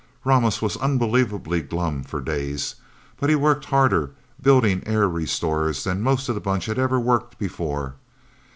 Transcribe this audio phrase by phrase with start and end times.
[0.25, 2.73] Ramos was unbelievably glum for days.
[3.19, 4.09] But he worked harder
[4.41, 7.93] building air restorers than most of the Bunch had ever worked before.